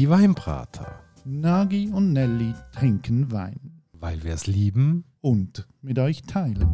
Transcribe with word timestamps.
Die 0.00 0.08
Weinbrater. 0.08 0.98
Nagi 1.26 1.90
und 1.92 2.14
Nelly 2.14 2.54
trinken 2.72 3.30
Wein. 3.32 3.82
Weil 3.92 4.24
wir 4.24 4.32
es 4.32 4.46
lieben. 4.46 5.04
Und 5.20 5.68
mit 5.82 5.98
euch 5.98 6.22
teilen. 6.22 6.66